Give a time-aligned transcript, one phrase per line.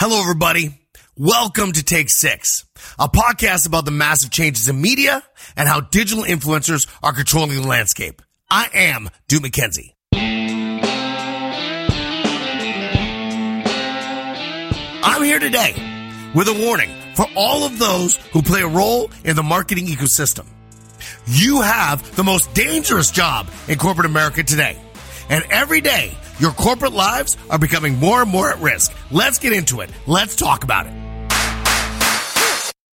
[0.00, 0.78] Hello, everybody.
[1.16, 2.64] Welcome to Take Six,
[3.00, 5.24] a podcast about the massive changes in media
[5.56, 8.22] and how digital influencers are controlling the landscape.
[8.48, 9.94] I am Duke McKenzie.
[15.02, 15.74] I'm here today
[16.32, 20.46] with a warning for all of those who play a role in the marketing ecosystem.
[21.26, 24.80] You have the most dangerous job in corporate America today.
[25.28, 28.92] And every day, your corporate lives are becoming more and more at risk.
[29.10, 29.90] Let's get into it.
[30.06, 30.92] Let's talk about it.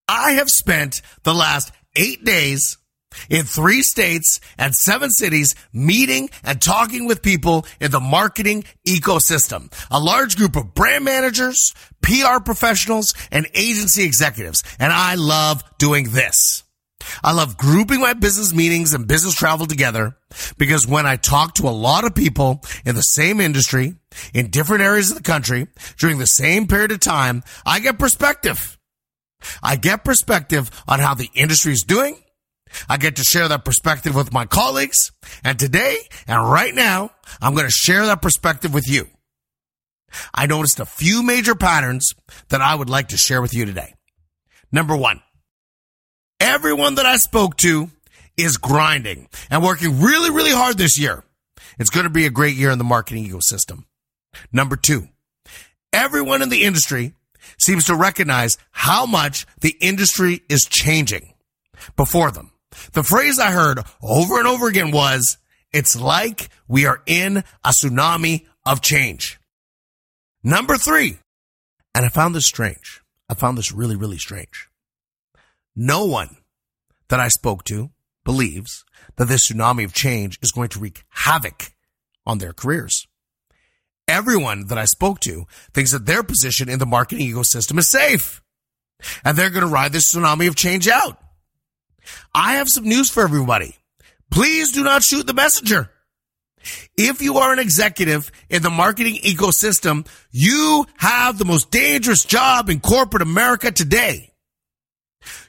[0.09, 2.79] I have spent the last eight days
[3.31, 9.73] in three states and seven cities meeting and talking with people in the marketing ecosystem.
[9.91, 14.63] A large group of brand managers, PR professionals, and agency executives.
[14.79, 16.64] And I love doing this.
[17.23, 20.17] I love grouping my business meetings and business travel together
[20.59, 23.95] because when I talk to a lot of people in the same industry,
[24.33, 25.67] in different areas of the country,
[25.99, 28.79] during the same period of time, I get perspective.
[29.63, 32.17] I get perspective on how the industry is doing.
[32.89, 35.13] I get to share that perspective with my colleagues.
[35.45, 39.07] And today and right now, I'm going to share that perspective with you.
[40.33, 42.15] I noticed a few major patterns
[42.49, 43.95] that I would like to share with you today.
[44.71, 45.21] Number one,
[46.45, 47.91] Everyone that I spoke to
[48.37, 51.25] is grinding and working really, really hard this year.
[51.79, 53.85] It's going to be a great year in the marketing ecosystem.
[54.53, 55.09] Number two,
[55.91, 57.15] everyone in the industry
[57.57, 61.33] seems to recognize how much the industry is changing
[61.97, 62.53] before them.
[62.93, 65.39] The phrase I heard over and over again was,
[65.73, 69.41] it's like we are in a tsunami of change.
[70.43, 71.17] Number three,
[71.95, 73.01] and I found this strange.
[73.31, 74.69] I found this really, really strange.
[75.77, 76.37] No one
[77.09, 77.91] that I spoke to
[78.25, 78.85] believes
[79.17, 81.73] that this tsunami of change is going to wreak havoc
[82.27, 83.07] on their careers.
[84.07, 88.43] Everyone that I spoke to thinks that their position in the marketing ecosystem is safe
[89.25, 91.19] and they're going to ride this tsunami of change out.
[92.35, 93.77] I have some news for everybody.
[94.31, 95.91] Please do not shoot the messenger.
[96.97, 102.71] If you are an executive in the marketing ecosystem, you have the most dangerous job
[102.71, 104.34] in corporate America today.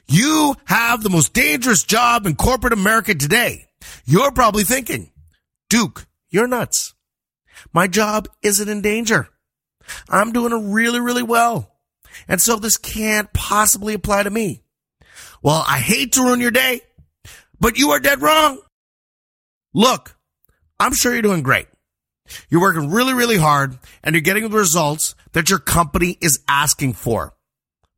[0.08, 3.66] You have the most dangerous job in corporate America today.
[4.04, 5.10] You're probably thinking,
[5.68, 6.94] Duke, you're nuts.
[7.72, 9.28] My job isn't in danger.
[10.08, 11.72] I'm doing really, really well.
[12.28, 14.62] And so this can't possibly apply to me.
[15.42, 16.80] Well, I hate to ruin your day,
[17.60, 18.60] but you are dead wrong.
[19.74, 20.16] Look,
[20.78, 21.66] I'm sure you're doing great.
[22.48, 26.94] You're working really, really hard and you're getting the results that your company is asking
[26.94, 27.34] for.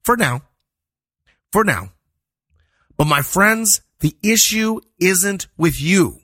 [0.05, 0.43] For now.
[1.53, 1.91] For now.
[2.99, 6.19] But my friends, the issue isn't with you.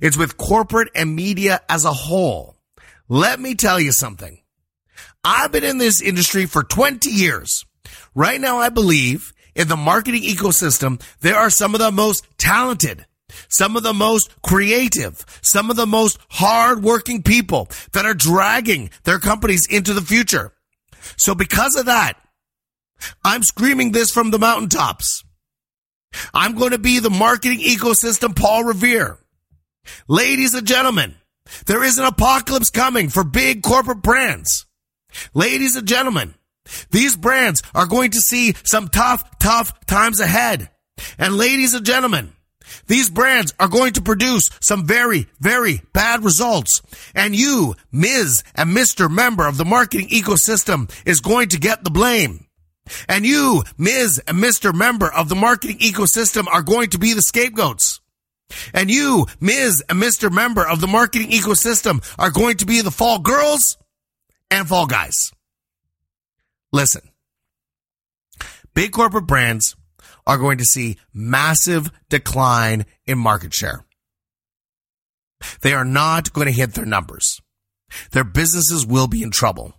[0.00, 2.56] It's with corporate and media as a whole.
[3.08, 4.40] Let me tell you something.
[5.24, 7.64] I've been in this industry for 20 years.
[8.14, 13.06] Right now, I believe in the marketing ecosystem, there are some of the most talented,
[13.48, 19.18] some of the most creative, some of the most hardworking people that are dragging their
[19.18, 20.52] companies into the future.
[21.16, 22.14] So because of that,
[23.24, 25.24] I'm screaming this from the mountaintops.
[26.34, 29.18] I'm going to be the marketing ecosystem Paul Revere.
[30.08, 31.14] Ladies and gentlemen,
[31.66, 34.66] there is an apocalypse coming for big corporate brands.
[35.34, 36.34] Ladies and gentlemen,
[36.90, 40.70] these brands are going to see some tough, tough times ahead.
[41.18, 42.32] And ladies and gentlemen,
[42.86, 46.82] these brands are going to produce some very, very bad results.
[47.14, 48.42] And you, Ms.
[48.54, 49.10] and Mr.
[49.10, 52.45] Member of the marketing ecosystem is going to get the blame.
[53.08, 54.20] And you, Ms.
[54.26, 54.74] and Mr.
[54.74, 58.00] Member of the marketing ecosystem are going to be the scapegoats.
[58.72, 59.82] And you, Ms.
[59.88, 60.30] and Mr.
[60.30, 63.76] Member of the marketing ecosystem are going to be the fall girls
[64.50, 65.32] and fall guys.
[66.72, 67.02] Listen,
[68.74, 69.76] big corporate brands
[70.26, 73.84] are going to see massive decline in market share.
[75.62, 77.40] They are not going to hit their numbers.
[78.12, 79.74] Their businesses will be in trouble.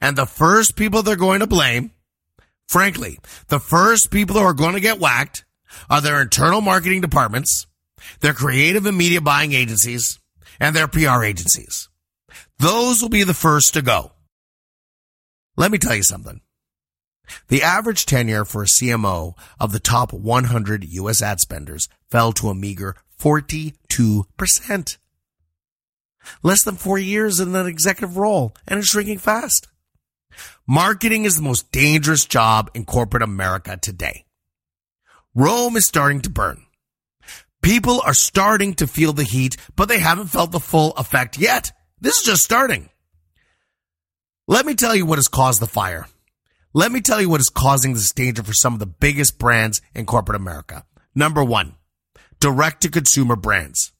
[0.00, 1.90] And the first people they're going to blame
[2.68, 3.18] Frankly,
[3.48, 5.44] the first people who are going to get whacked
[5.90, 7.66] are their internal marketing departments,
[8.20, 10.18] their creative and media buying agencies,
[10.60, 11.88] and their PR agencies.
[12.58, 14.12] Those will be the first to go.
[15.56, 16.40] Let me tell you something.
[17.48, 22.48] The average tenure for a CMO of the top 100 US ad spenders fell to
[22.48, 24.98] a meager 42%.
[26.42, 29.68] Less than four years in an executive role and it's shrinking fast.
[30.66, 34.24] Marketing is the most dangerous job in corporate America today.
[35.34, 36.64] Rome is starting to burn.
[37.62, 41.72] People are starting to feel the heat, but they haven't felt the full effect yet.
[42.00, 42.90] This is just starting.
[44.46, 46.06] Let me tell you what has caused the fire.
[46.74, 49.80] Let me tell you what is causing this danger for some of the biggest brands
[49.94, 50.84] in corporate America.
[51.14, 51.76] Number one,
[52.40, 53.92] direct to consumer brands.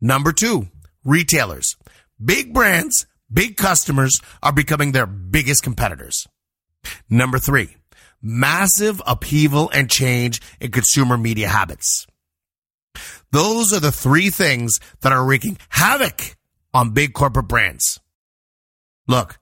[0.00, 0.68] Number two,
[1.04, 1.76] retailers.
[2.24, 6.26] Big brands, big customers are becoming their biggest competitors.
[7.08, 7.76] Number three,
[8.22, 12.06] massive upheaval and change in consumer media habits.
[13.32, 16.36] Those are the three things that are wreaking havoc
[16.72, 18.00] on big corporate brands.
[19.08, 19.38] Look,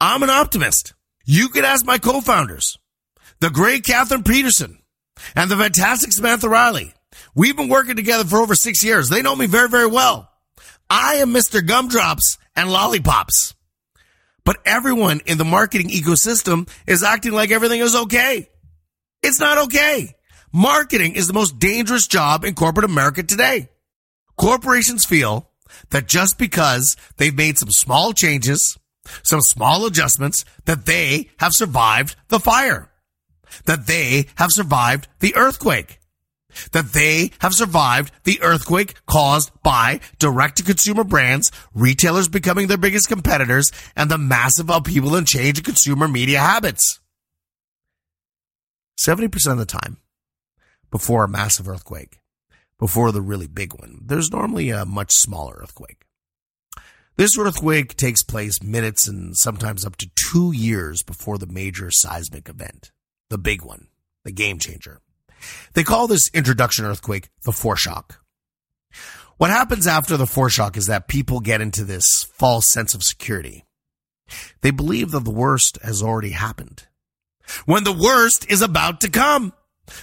[0.00, 0.94] I'm an optimist.
[1.24, 2.78] You could ask my co-founders,
[3.40, 4.78] the great Catherine Peterson
[5.34, 6.94] and the fantastic Samantha Riley.
[7.34, 9.08] We've been working together for over six years.
[9.08, 10.30] They know me very, very well.
[10.88, 11.66] I am Mr.
[11.66, 13.54] Gumdrops and Lollipops.
[14.44, 18.48] But everyone in the marketing ecosystem is acting like everything is okay.
[19.22, 20.14] It's not okay.
[20.52, 23.68] Marketing is the most dangerous job in corporate America today.
[24.36, 25.50] Corporations feel
[25.90, 28.78] that just because they've made some small changes,
[29.24, 32.90] some small adjustments, that they have survived the fire,
[33.64, 35.98] that they have survived the earthquake
[36.72, 42.76] that they have survived the earthquake caused by direct to consumer brands, retailers becoming their
[42.76, 47.00] biggest competitors, and the massive upheaval and change in consumer media habits.
[48.98, 49.98] 70% of the time,
[50.90, 52.20] before a massive earthquake,
[52.78, 56.04] before the really big one, there's normally a much smaller earthquake.
[57.16, 62.48] This earthquake takes place minutes and sometimes up to two years before the major seismic
[62.48, 62.90] event,
[63.30, 63.88] the big one,
[64.24, 65.00] the game changer.
[65.74, 68.16] They call this introduction earthquake the foreshock.
[69.36, 73.64] What happens after the foreshock is that people get into this false sense of security.
[74.62, 76.86] They believe that the worst has already happened.
[77.64, 79.52] When the worst is about to come.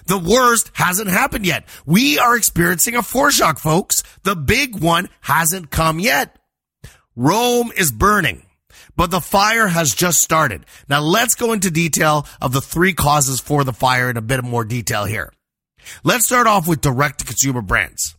[0.06, 1.68] The worst hasn't happened yet.
[1.86, 4.02] We are experiencing a foreshock, folks.
[4.24, 6.38] The big one hasn't come yet.
[7.18, 8.43] Rome is burning,
[8.96, 10.66] but the fire has just started.
[10.88, 14.44] Now let's go into detail of the three causes for the fire in a bit
[14.44, 15.32] more detail here.
[16.04, 18.16] Let's start off with direct to consumer brands.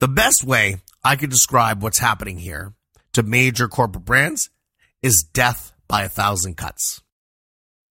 [0.00, 2.74] The best way I could describe what's happening here
[3.12, 4.50] to major corporate brands
[5.02, 7.02] is death by a thousand cuts.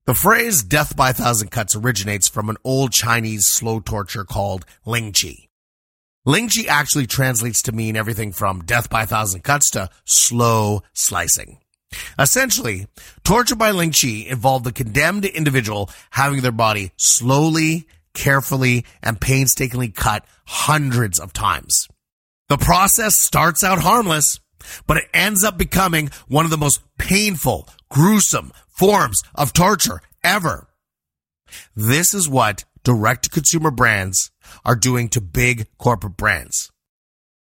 [0.06, 4.66] The phrase death by a thousand cuts originates from an old Chinese slow torture called
[4.86, 5.48] Ling Chi.
[6.26, 10.82] Ling Chi actually translates to mean everything from death by a thousand cuts to slow
[10.94, 11.60] slicing.
[12.18, 12.88] Essentially,
[13.24, 19.90] torture by Ling Chi involved the condemned individual having their body slowly carefully, and painstakingly
[19.90, 21.88] cut hundreds of times.
[22.50, 24.40] The process starts out harmless,
[24.88, 30.68] but it ends up becoming one of the most painful, gruesome forms of torture ever.
[31.76, 34.32] This is what direct to consumer brands
[34.66, 36.71] are doing to big corporate brands.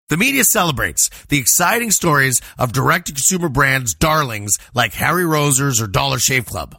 [0.09, 5.81] The media celebrates the exciting stories of direct to consumer brands darlings like Harry's Razors
[5.81, 6.77] or Dollar Shave Club.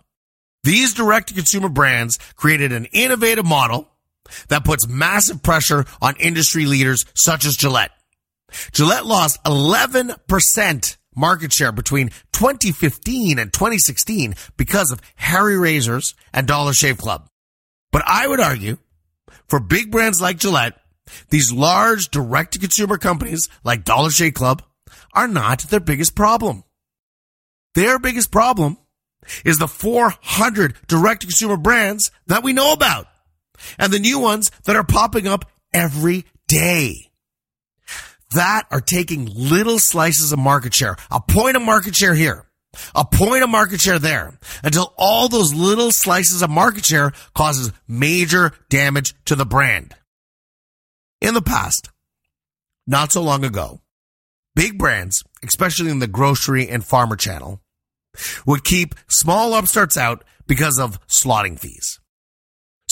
[0.63, 3.91] These direct to consumer brands created an innovative model
[4.49, 7.91] that puts massive pressure on industry leaders such as Gillette.
[8.73, 16.73] Gillette lost 11% market share between 2015 and 2016 because of Harry Razors and Dollar
[16.73, 17.29] Shave Club.
[17.93, 18.79] But I would argue
[19.49, 20.75] for big brands like Gillette,
[21.31, 24.63] these large direct to consumer companies like Dollar Shave Club
[25.13, 26.65] are not their biggest problem.
[27.75, 28.79] Their biggest problem
[29.45, 33.07] is the 400 direct to consumer brands that we know about
[33.79, 37.11] and the new ones that are popping up every day.
[38.35, 42.47] That are taking little slices of market share, a point of market share here,
[42.95, 47.73] a point of market share there, until all those little slices of market share causes
[47.87, 49.95] major damage to the brand.
[51.25, 51.89] In the past,
[52.87, 53.81] not so long ago,
[54.55, 57.63] big brands, especially in the grocery and farmer channel,
[58.45, 61.99] would keep small upstarts out because of slotting fees.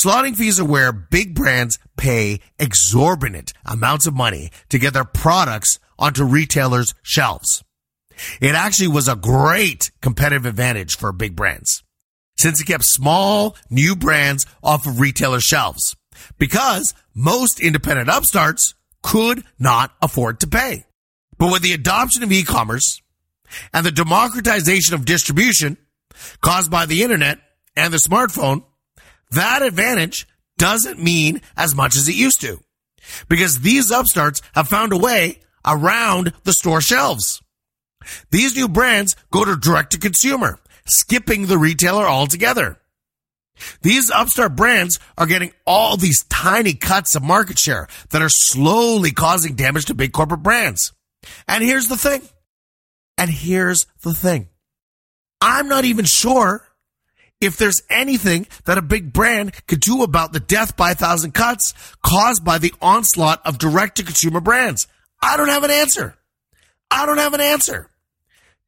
[0.03, 5.79] Slotting fees are where big brands pay exorbitant amounts of money to get their products
[5.99, 7.63] onto retailers' shelves.
[8.41, 11.83] It actually was a great competitive advantage for big brands
[12.39, 15.95] since it kept small new brands off of retailer shelves
[16.39, 20.85] because most independent upstarts could not afford to pay.
[21.39, 23.01] But with the adoption of e-commerce
[23.73, 25.77] and the democratization of distribution
[26.41, 27.39] caused by the internet
[27.77, 28.65] and the smartphone,
[29.31, 30.27] that advantage
[30.59, 32.61] doesn't mean as much as it used to
[33.29, 37.43] because these upstarts have found a way around the store shelves.
[38.31, 42.79] These new brands go to direct to consumer, skipping the retailer altogether.
[43.83, 49.13] These upstart brands are getting all these tiny cuts of market share that are slowly
[49.13, 50.93] causing damage to big corporate brands.
[51.47, 52.23] And here's the thing.
[53.19, 54.49] And here's the thing.
[55.41, 56.65] I'm not even sure
[57.41, 61.33] if there's anything that a big brand could do about the death by a thousand
[61.33, 64.87] cuts caused by the onslaught of direct to consumer brands.
[65.21, 66.17] I don't have an answer.
[66.91, 67.89] I don't have an answer.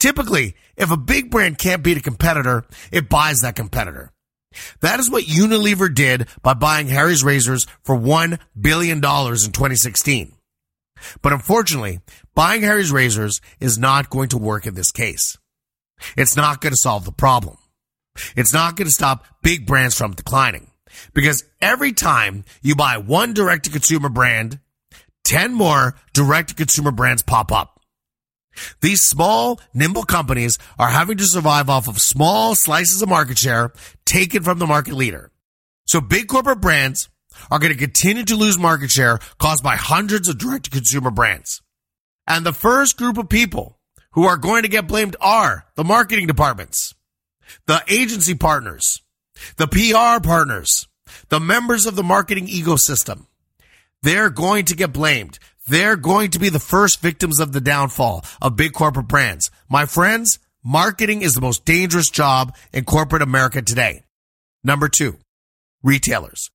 [0.01, 4.11] Typically, if a big brand can't beat a competitor, it buys that competitor.
[4.81, 10.33] That is what Unilever did by buying Harry's Razors for $1 billion in 2016.
[11.23, 12.01] But unfortunately,
[12.35, 15.37] buying Harry's Razors is not going to work in this case.
[16.17, 17.57] It's not going to solve the problem.
[18.37, 20.71] It's not going to stop big brands from declining
[21.13, 24.61] because every time you buy one direct to consumer brand,
[25.25, 27.74] 10 more direct to consumer brands pop up.
[28.81, 33.73] These small, nimble companies are having to survive off of small slices of market share
[34.05, 35.31] taken from the market leader.
[35.87, 37.09] So big corporate brands
[37.51, 41.11] are going to continue to lose market share caused by hundreds of direct to consumer
[41.11, 41.63] brands.
[42.27, 43.79] And the first group of people
[44.13, 46.95] who are going to get blamed are the marketing departments
[47.67, 49.03] the agency partners,
[49.57, 50.89] the PR partners,
[51.29, 53.27] the members of the marketing ecosystem.
[54.03, 55.39] They're going to get blamed.
[55.67, 59.51] They're going to be the first victims of the downfall of big corporate brands.
[59.69, 64.05] My friends, marketing is the most dangerous job in corporate America today.
[64.63, 65.17] Number two,
[65.83, 66.51] retailers.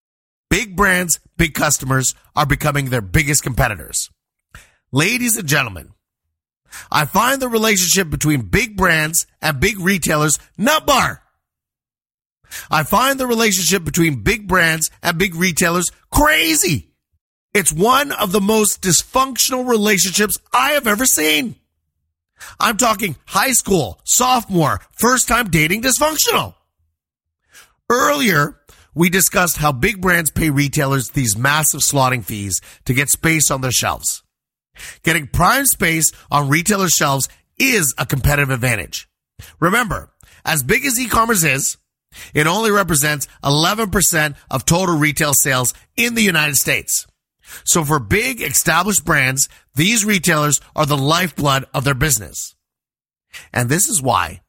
[0.50, 4.10] Big brands, big customers are becoming their biggest competitors.
[4.92, 5.92] Ladies and gentlemen,
[6.92, 11.24] I find the relationship between big brands and big retailers nut bar.
[12.70, 16.89] I find the relationship between big brands and big retailers crazy.
[17.54, 21.56] It's one of the most dysfunctional relationships I have ever seen.
[22.60, 26.54] I'm talking high school, sophomore, first time dating dysfunctional.
[27.90, 28.60] Earlier,
[28.94, 33.62] we discussed how big brands pay retailers these massive slotting fees to get space on
[33.62, 34.22] their shelves.
[35.04, 37.28] Getting prime space on retailer shelves
[37.58, 39.10] is a competitive advantage.
[39.60, 40.12] Remember,
[40.46, 41.78] as big as e-commerce is,
[42.34, 47.08] it only represents 11% of total retail sales in the United States.
[47.64, 52.56] So for big established brands, these retailers are the lifeblood of their business.
[53.54, 54.42] And this is why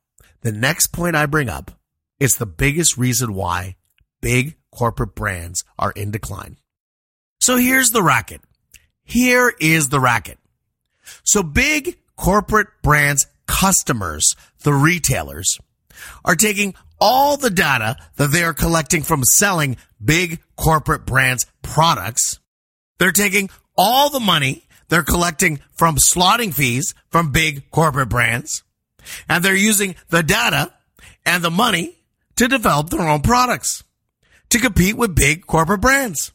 [0.43, 1.73] the next point I bring up
[2.19, 3.77] is the biggest reason why
[4.21, 6.57] big corporate brands are in decline.
[7.41, 8.43] So here's the racket.
[9.05, 10.39] Here is the racket.
[11.25, 15.59] So big corporate brands customers, the retailers,
[16.25, 22.40] are taking all the data that they are collecting from selling big corporate brands products.
[23.01, 28.63] They're taking all the money they're collecting from slotting fees from big corporate brands.
[29.29, 30.75] And they're using the data
[31.25, 31.97] and the money
[32.37, 33.85] to develop their own products
[34.51, 36.33] to compete with big corporate brands.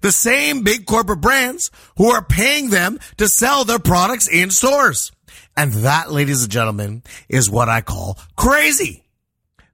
[0.00, 5.12] The same big corporate brands who are paying them to sell their products in stores.
[5.56, 9.04] And that, ladies and gentlemen, is what I call crazy.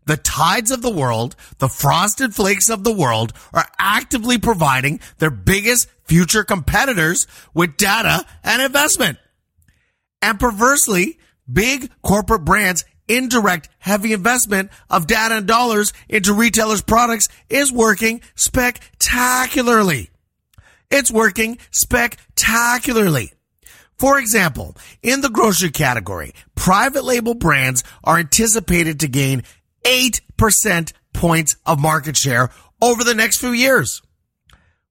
[0.06, 5.30] The tides of the world, the frosted flakes of the world are actively providing their
[5.30, 9.16] biggest future competitors with data and investment.
[10.20, 17.28] And perversely, big corporate brands indirect heavy investment of data and dollars into retailers' products
[17.48, 20.10] is working spectacularly.
[20.90, 23.32] It's working spectacularly.
[23.96, 29.44] For example, in the grocery category, private label brands are anticipated to gain
[29.84, 32.50] 8% points of market share
[32.82, 34.02] over the next few years.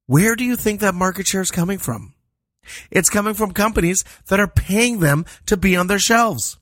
[0.09, 2.15] Where do you think that market share is coming from?
[2.89, 6.57] It's coming from companies that are paying them to be on their shelves.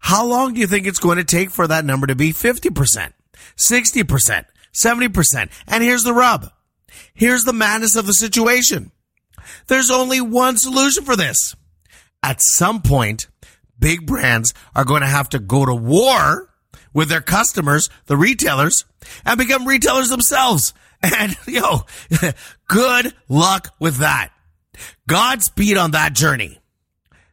[0.00, 3.14] How long do you think it's going to take for that number to be 50%,
[3.56, 4.44] 60%,
[4.84, 5.50] 70%?
[5.66, 6.50] And here's the rub.
[7.14, 8.92] Here's the madness of the situation.
[9.68, 11.56] There's only one solution for this.
[12.22, 13.28] At some point,
[13.78, 16.50] big brands are going to have to go to war
[16.92, 18.84] with their customers, the retailers,
[19.24, 20.74] and become retailers themselves.
[21.04, 21.82] And yo,
[22.68, 24.30] good luck with that.
[25.06, 26.60] Godspeed on that journey.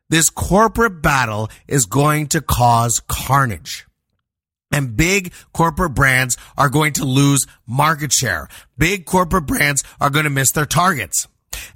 [0.10, 3.86] This corporate battle is going to cause carnage.
[4.74, 8.48] And big corporate brands are going to lose market share.
[8.78, 11.28] Big corporate brands are going to miss their targets.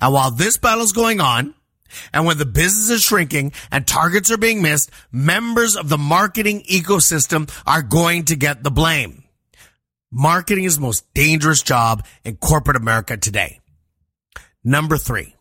[0.01, 1.55] And while this battle is going on,
[2.13, 6.63] and when the business is shrinking and targets are being missed, members of the marketing
[6.63, 9.24] ecosystem are going to get the blame.
[10.17, 13.59] Marketing is the most dangerous job in corporate America today.
[14.63, 15.35] Number three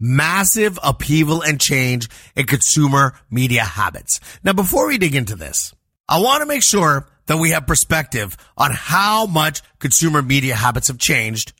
[0.00, 4.18] massive upheaval and change in consumer media habits.
[4.42, 5.74] Now, before we dig into this,
[6.08, 10.88] I want to make sure that we have perspective on how much consumer media habits
[10.88, 11.52] have changed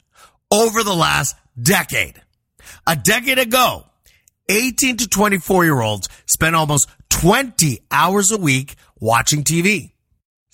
[0.51, 2.23] over the last decade.
[2.87, 3.85] A decade ago,
[4.49, 9.93] 18 to 24 year olds spent almost 20 hours a week watching TV.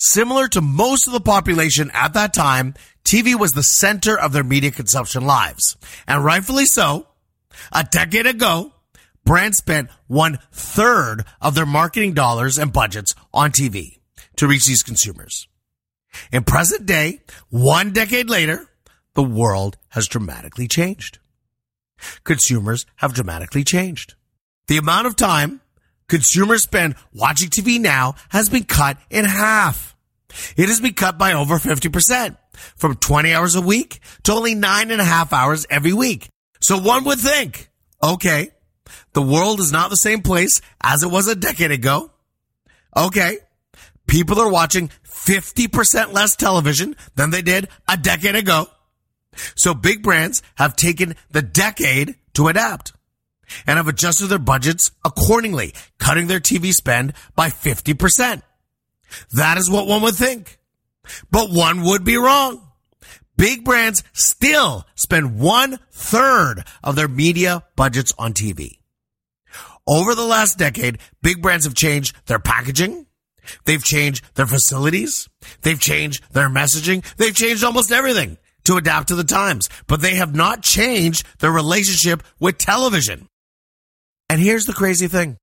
[0.05, 2.73] Similar to most of the population at that time,
[3.05, 5.77] TV was the center of their media consumption lives.
[6.05, 7.07] And rightfully so.
[7.71, 8.73] A decade ago,
[9.23, 13.99] brands spent one third of their marketing dollars and budgets on TV
[14.35, 15.47] to reach these consumers.
[16.33, 18.67] In present day, one decade later,
[19.13, 21.19] the world has dramatically changed.
[22.25, 24.15] Consumers have dramatically changed.
[24.67, 25.61] The amount of time
[26.09, 29.92] consumers spend watching TV now has been cut in half.
[30.57, 32.37] It has been cut by over 50%
[32.75, 36.29] from 20 hours a week to only nine and a half hours every week.
[36.61, 37.69] So one would think,
[38.01, 38.49] okay,
[39.13, 42.11] the world is not the same place as it was a decade ago.
[42.95, 43.39] Okay.
[44.07, 48.67] People are watching 50% less television than they did a decade ago.
[49.55, 52.93] So big brands have taken the decade to adapt
[53.65, 58.41] and have adjusted their budgets accordingly, cutting their TV spend by 50%.
[59.31, 60.59] That is what one would think.
[61.31, 62.61] But one would be wrong.
[63.37, 68.79] Big brands still spend one third of their media budgets on TV.
[69.87, 73.07] Over the last decade, big brands have changed their packaging.
[73.65, 75.27] They've changed their facilities.
[75.61, 77.03] They've changed their messaging.
[77.17, 81.51] They've changed almost everything to adapt to the times, but they have not changed their
[81.51, 83.27] relationship with television.
[84.29, 85.37] And here's the crazy thing.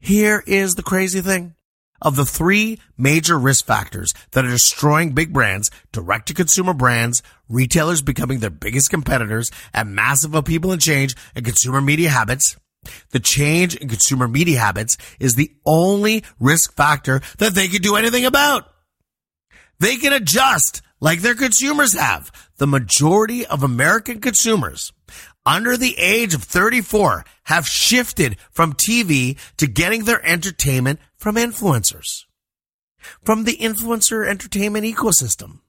[0.00, 1.54] Here is the crazy thing.
[2.00, 7.22] Of the three major risk factors that are destroying big brands, direct to consumer brands,
[7.48, 12.56] retailers becoming their biggest competitors, and massive upheaval and change in consumer media habits,
[13.10, 17.96] the change in consumer media habits is the only risk factor that they can do
[17.96, 18.72] anything about.
[19.80, 22.30] They can adjust like their consumers have.
[22.56, 24.92] The majority of American consumers
[25.48, 32.26] under the age of 34 have shifted from TV to getting their entertainment from influencers.
[33.24, 35.60] From the influencer entertainment ecosystem.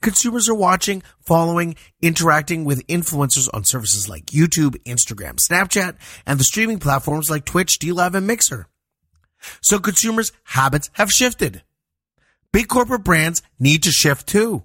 [0.00, 6.44] Consumers are watching, following, interacting with influencers on services like YouTube, Instagram, Snapchat, and the
[6.44, 8.68] streaming platforms like Twitch, DLive, and Mixer.
[9.60, 11.62] So consumers' habits have shifted.
[12.52, 14.62] Big corporate brands need to shift too.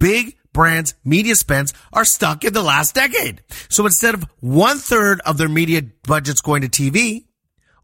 [0.00, 3.42] Big brands' media spends are stuck in the last decade.
[3.68, 7.26] So instead of one third of their media budgets going to TV,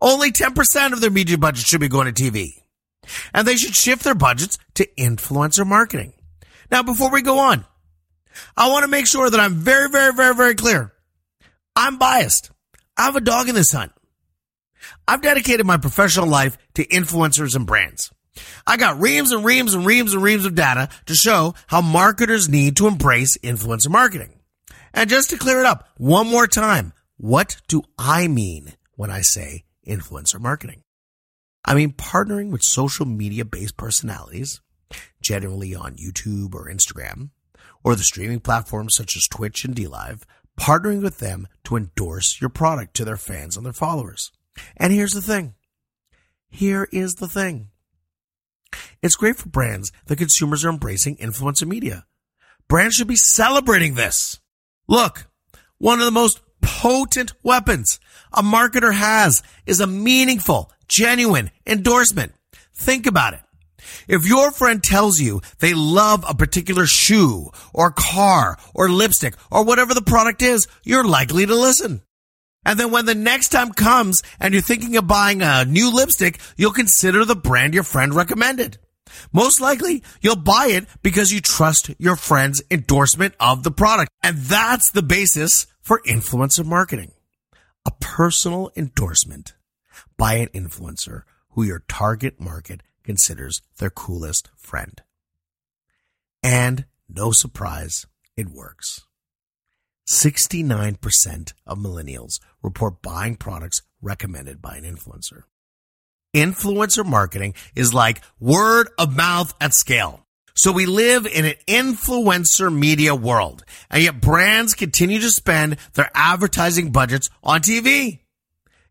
[0.00, 2.48] only 10% of their media budget should be going to TV
[3.34, 6.14] and they should shift their budgets to influencer marketing.
[6.70, 7.64] Now, before we go on,
[8.56, 10.92] I want to make sure that I'm very, very, very, very clear.
[11.76, 12.50] I'm biased.
[12.96, 13.92] I have a dog in this hunt.
[15.06, 18.10] I've dedicated my professional life to influencers and brands.
[18.66, 22.48] I got reams and reams and reams and reams of data to show how marketers
[22.48, 24.40] need to embrace influencer marketing.
[24.92, 29.20] And just to clear it up one more time, what do I mean when I
[29.20, 30.82] say influencer marketing?
[31.64, 34.60] I mean, partnering with social media based personalities,
[35.20, 37.30] generally on YouTube or Instagram,
[37.84, 40.22] or the streaming platforms such as Twitch and DLive,
[40.58, 44.32] partnering with them to endorse your product to their fans and their followers.
[44.76, 45.54] And here's the thing.
[46.48, 47.68] Here is the thing.
[49.02, 52.06] It's great for brands that consumers are embracing influencer media.
[52.68, 54.38] Brands should be celebrating this.
[54.88, 55.26] Look,
[55.78, 57.98] one of the most potent weapons
[58.32, 62.34] a marketer has is a meaningful genuine endorsement.
[62.74, 63.40] Think about it.
[64.08, 69.64] If your friend tells you they love a particular shoe or car or lipstick or
[69.64, 72.02] whatever the product is, you're likely to listen.
[72.64, 76.38] And then when the next time comes and you're thinking of buying a new lipstick,
[76.56, 78.78] you'll consider the brand your friend recommended.
[79.32, 84.10] Most likely, you'll buy it because you trust your friend's endorsement of the product.
[84.22, 87.12] And that's the basis for influencer marketing.
[87.86, 89.54] A personal endorsement
[90.16, 95.02] by an influencer who your target market considers their coolest friend.
[96.42, 99.06] And no surprise, it works.
[100.08, 105.42] 69% of millennials report buying products recommended by an influencer.
[106.34, 110.26] Influencer marketing is like word of mouth at scale.
[110.54, 116.10] So we live in an influencer media world, and yet brands continue to spend their
[116.14, 118.20] advertising budgets on TV.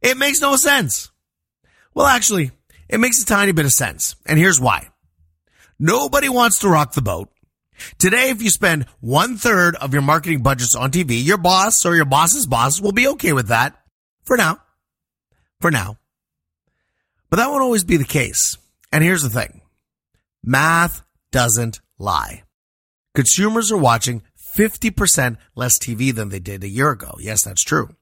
[0.02, 1.12] It makes no sense.
[1.94, 2.52] Well, actually,
[2.88, 4.16] it makes a tiny bit of sense.
[4.26, 4.90] And here's why.
[5.78, 7.30] Nobody wants to rock the boat.
[7.98, 11.96] Today, if you spend one third of your marketing budgets on TV, your boss or
[11.96, 13.80] your boss's boss will be okay with that
[14.24, 14.60] for now.
[15.60, 15.98] For now.
[17.30, 18.58] But that won't always be the case.
[18.92, 19.62] And here's the thing.
[20.44, 22.44] Math doesn't lie.
[23.14, 24.24] Consumers are watching
[24.58, 27.16] 50% less TV than they did a year ago.
[27.20, 27.96] Yes, that's true.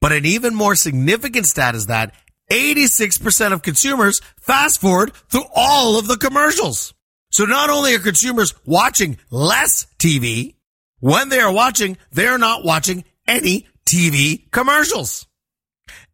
[0.00, 2.14] But an even more significant stat is that
[2.50, 6.94] 86% of consumers fast forward through all of the commercials.
[7.30, 10.54] So not only are consumers watching less TV,
[11.00, 15.26] when they are watching, they're not watching any TV commercials.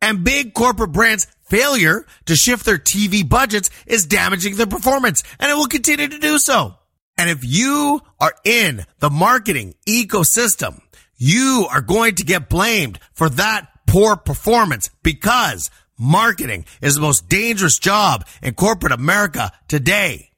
[0.01, 5.51] And big corporate brands failure to shift their TV budgets is damaging their performance and
[5.51, 6.75] it will continue to do so.
[7.17, 10.81] And if you are in the marketing ecosystem,
[11.17, 17.29] you are going to get blamed for that poor performance because marketing is the most
[17.29, 20.32] dangerous job in corporate America today.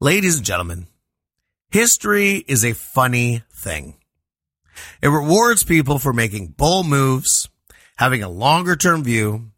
[0.00, 0.86] Ladies and gentlemen,
[1.72, 3.96] history is a funny thing.
[5.02, 7.48] It rewards people for making bold moves,
[7.96, 9.50] having a longer term view,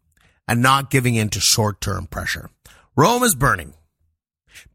[0.47, 2.49] and not giving in to short term pressure.
[2.95, 3.75] Rome is burning.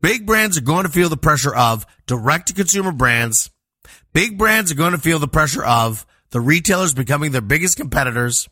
[0.00, 3.50] Big brands are going to feel the pressure of direct to consumer brands.
[4.12, 8.48] Big brands are going to feel the pressure of the retailers becoming their biggest competitors.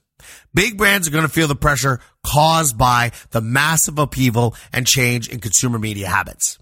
[0.52, 5.28] Big brands are going to feel the pressure caused by the massive upheaval and change
[5.28, 6.58] in consumer media habits.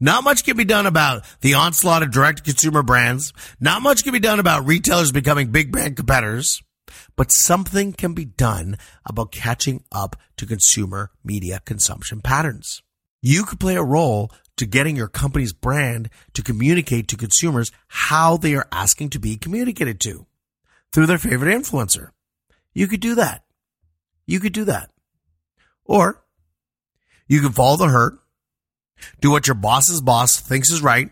[0.00, 3.32] Not much can be done about the onslaught of direct consumer brands.
[3.60, 6.62] Not much can be done about retailers becoming big brand competitors.
[7.16, 12.82] But something can be done about catching up to consumer media consumption patterns.
[13.20, 18.36] You could play a role to getting your company's brand to communicate to consumers how
[18.36, 20.26] they are asking to be communicated to
[20.92, 22.10] through their favorite influencer.
[22.72, 23.44] You could do that.
[24.26, 24.90] You could do that.
[25.84, 26.22] Or
[27.26, 28.18] you can follow the herd,
[29.20, 31.10] do what your boss's boss thinks is right,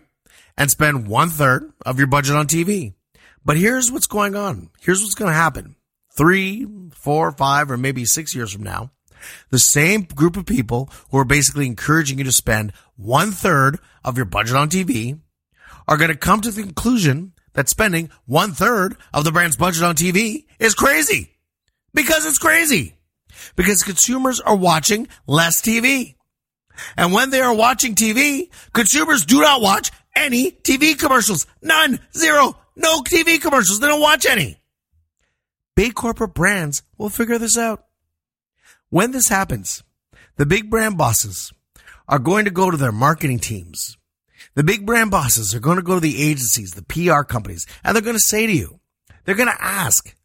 [0.57, 2.93] and spend one third of your budget on TV.
[3.45, 4.69] But here's what's going on.
[4.81, 5.75] Here's what's going to happen.
[6.17, 8.91] Three, four, five, or maybe six years from now,
[9.51, 14.17] the same group of people who are basically encouraging you to spend one third of
[14.17, 15.19] your budget on TV
[15.87, 19.83] are going to come to the conclusion that spending one third of the brand's budget
[19.83, 21.37] on TV is crazy.
[21.93, 22.95] Because it's crazy.
[23.55, 26.16] Because consumers are watching less TV.
[26.95, 31.45] And when they are watching TV, consumers do not watch any TV commercials.
[31.61, 31.99] None.
[32.15, 32.57] Zero.
[32.75, 33.79] No TV commercials.
[33.79, 34.57] They don't watch any.
[35.75, 37.85] Big corporate brands will figure this out.
[38.89, 39.83] When this happens,
[40.37, 41.51] the big brand bosses
[42.07, 43.97] are going to go to their marketing teams.
[44.55, 47.95] The big brand bosses are going to go to the agencies, the PR companies, and
[47.95, 48.79] they're going to say to you,
[49.23, 50.15] they're going to ask,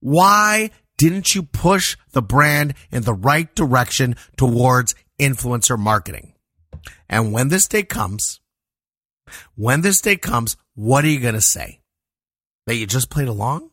[0.00, 6.34] why didn't you push the brand in the right direction towards influencer marketing?
[7.08, 8.40] And when this day comes,
[9.54, 11.80] when this day comes, what are you going to say?
[12.66, 13.70] That you just played along?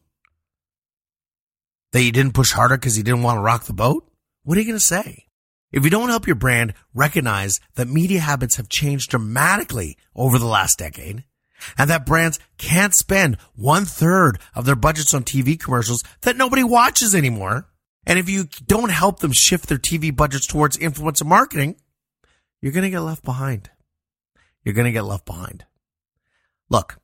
[1.91, 4.09] That you didn't push harder because you didn't want to rock the boat?
[4.43, 5.25] What are you going to say?
[5.71, 10.47] If you don't help your brand recognize that media habits have changed dramatically over the
[10.47, 11.23] last decade
[11.77, 16.63] and that brands can't spend one third of their budgets on TV commercials that nobody
[16.63, 17.67] watches anymore.
[18.05, 21.75] And if you don't help them shift their TV budgets towards influencer marketing,
[22.61, 23.69] you're going to get left behind.
[24.63, 25.65] You're going to get left behind.
[26.69, 26.99] Look,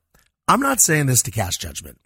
[0.48, 1.98] I'm not saying this to cast judgment.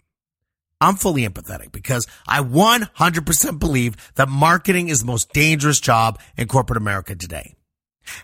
[0.79, 6.47] I'm fully empathetic because I 100% believe that marketing is the most dangerous job in
[6.47, 7.55] corporate America today.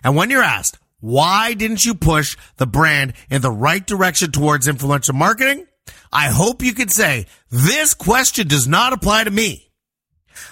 [0.02, 4.66] And when you're asked, why didn't you push the brand in the right direction towards
[4.66, 5.66] influential marketing?
[6.12, 9.67] I hope you can say, this question does not apply to me.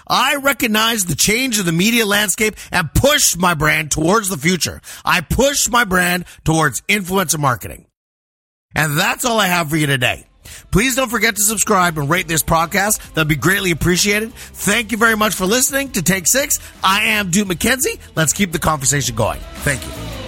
[0.06, 4.80] I recognize the change of the media landscape and pushed my brand towards the future.
[5.04, 7.86] I pushed my brand towards influencer marketing.
[8.74, 10.26] And that's all I have for you today.
[10.70, 13.14] Please don't forget to subscribe and rate this podcast.
[13.14, 14.32] That'd be greatly appreciated.
[14.34, 16.60] Thank you very much for listening to Take Six.
[16.84, 17.98] I am Duke McKenzie.
[18.14, 19.40] Let's keep the conversation going.
[19.64, 20.25] Thank you.